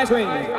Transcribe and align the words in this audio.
mais 0.00 0.10
Nightwing. 0.10 0.49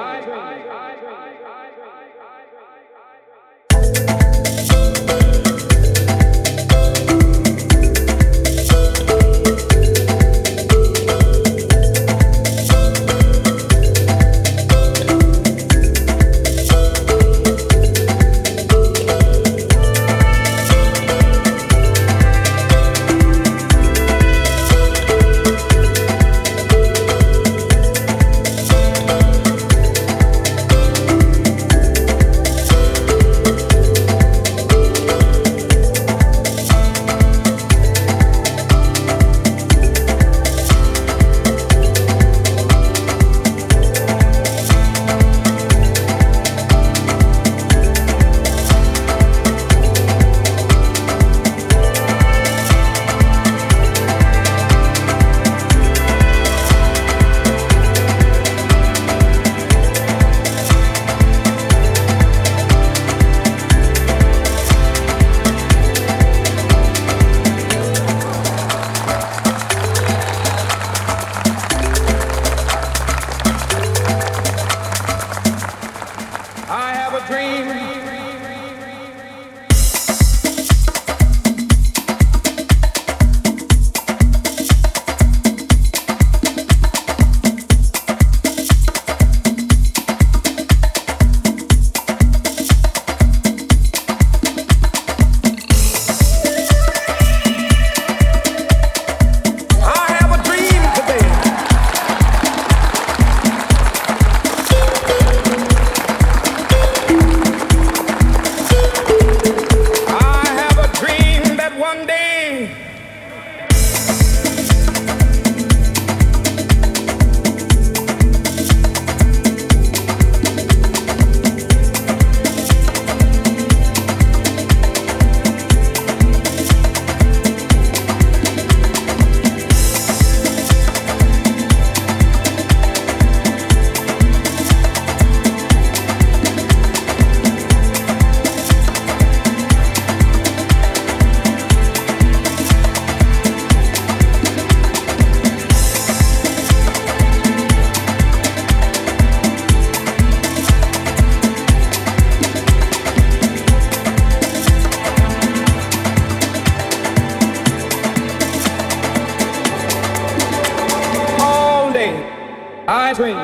Eyes 162.87 163.19
wing. 163.19 163.35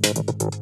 Thank 0.00 0.58